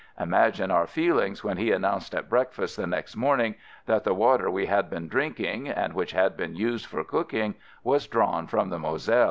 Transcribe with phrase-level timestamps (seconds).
[0.19, 3.53] Imagine our feelings when he announced at breakfast the next morning
[3.85, 7.53] that the water we had been drink ing and which had been used for cooking
[7.83, 9.19] was drawn from the Moselle!